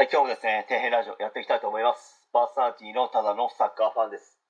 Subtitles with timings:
[0.00, 2.24] はい、今日もですね、底辺ラジオやっていきたいと思います。
[2.32, 4.40] パーソナリティのただのサッカーファンです。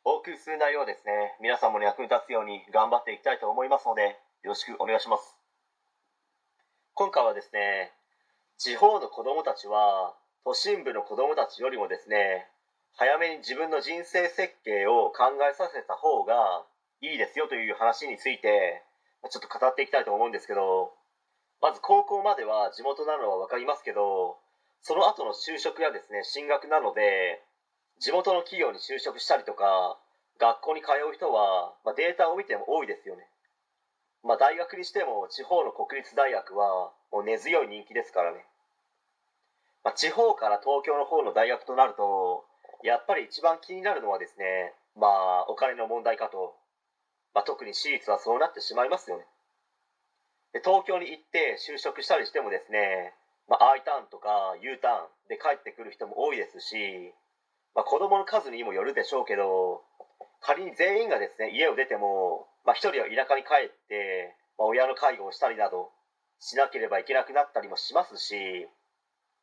[0.00, 4.16] お送りする内容ですね、皆様に役に立つように頑張っていきたいと思いますので、
[4.48, 5.36] よろしくお願いします。
[6.96, 7.92] 今回はですね、
[8.56, 12.48] 地方の子供たちは、都心部の子供たちよりもですね、
[12.96, 16.64] 早めに自分の人生設計を考えさせた方が
[17.02, 18.82] いいですよという話について、
[19.28, 20.94] ちょっと語っていきたいと思うんですけど、
[21.60, 24.38] まず高校までは地元なのは分かりますけど、
[24.82, 27.42] その後の就職やですね、進学なので、
[27.98, 29.98] 地元の企業に就職したりとか、
[30.38, 33.26] 学校に通う人は、まあ、データを見ても多いですよね。
[34.22, 38.44] まあ、大学にしても地方の国立大学はもう根強い人気ですからね。
[39.84, 42.44] まあ、地方から東京の方の大学となると、
[42.82, 46.56] やっぱり一番気になるのはですね、まあ、お金の問題かと。
[47.34, 49.26] まあ、特に私立はそうなってしまいますよね。
[50.52, 53.14] で東京に行って就職したりしてもですね、
[53.48, 57.14] まあ、I ターンとか U ターンで帰ってくる人も多いですし、
[57.74, 59.82] まあ、子供の数にもよるでしょうけど
[60.40, 65.90] 仮に全員がですね家を出ても、まあ、1人は田舎に帰って、まあ、親の介護をしたりなど
[66.38, 68.68] しなければいけなくなったりもしますし、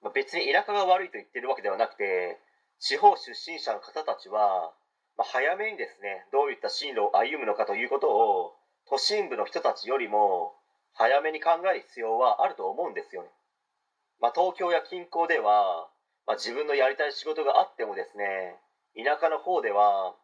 [0.04, 2.38] まあ、別に田舎が悪いと言ってるわけではなくて
[2.78, 4.72] 地方出身者の方たちは、
[5.18, 8.54] まあ、早めにですねどういった進路を歩むのかということを
[8.88, 10.54] 都心部の人たちよりも
[10.94, 13.30] 早めに考える必要はあると思うんですよね。
[14.22, 15.88] まあ、東京や近郊では、
[16.28, 18.56] まあ、自分のやりたい仕事があってもですね
[18.96, 20.16] 田舎の方では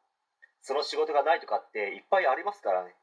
[0.61, 2.93] その仕事がないとかっていっぱいありますからね、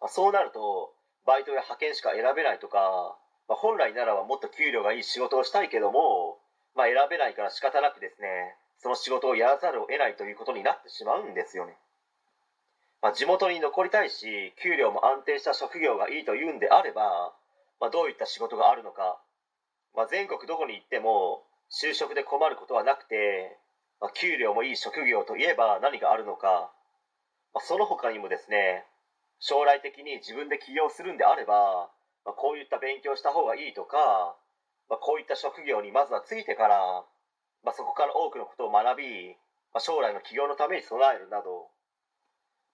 [0.00, 0.92] まあ、そうなると
[1.26, 3.16] バイトや派遣しか選べないとか、
[3.48, 6.38] まあ、本来ならばもっと給料がいい仕事をしたいけども、
[6.76, 11.76] まあ、選べないから仕方なくですねその仕事をやらざるを得ないということになってしまうんですよね、
[13.02, 17.32] まあ、地元に残りたいし給料も安定した職業がいいというんであれば、
[17.80, 19.18] まあ、どういった仕事があるのか
[19.96, 23.58] まあ、全国どこに行っても就職で困ることはなくて、
[24.00, 26.70] まあ、給料もいい職業といえば何があるのか、
[27.54, 28.84] まあ、その他にもですね
[29.40, 31.90] 将来的に自分で起業するんであれば、
[32.24, 34.36] まあ、こういった勉強した方がいいとか、
[34.88, 37.04] まあ、こういった職業にまずはついてから、
[37.64, 39.34] まあ、そこから多くのことを学び、
[39.72, 41.68] まあ、将来の起業のために備えるなど、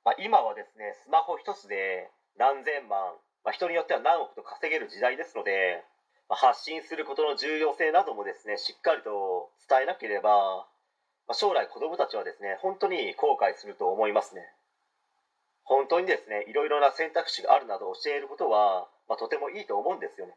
[0.05, 5.82] まあ、今はですねスマホ一つで何千万、まあ、人によっては何億と稼げる時代ですので
[6.34, 10.66] 発信することの重要性などもですねしっかりと伝えなければ、
[11.28, 14.42] まあ、将来子どもたちはですね本当に後悔すると思いますね。
[15.64, 20.34] 本当にですねいろいろな選択肢があるなど教えることは、まあ、とてもいいと思うんですよね、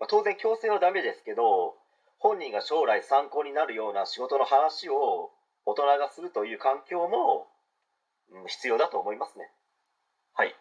[0.00, 1.76] まあ、当然強制はダメですけど
[2.18, 5.30] 本人が将来参考になるような仕事の話を
[5.66, 7.46] 大人がするという環境も、
[8.32, 9.50] うん、必要だと思いますね。
[10.34, 10.54] はい。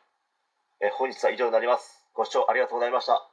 [0.81, 2.05] え本日は以上になります。
[2.13, 3.32] ご視聴ありがとうございました。